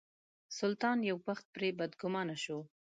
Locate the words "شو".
2.43-2.59